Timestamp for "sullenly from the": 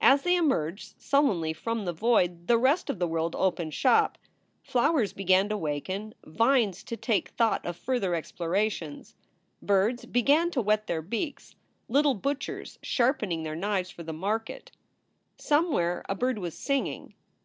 1.02-1.92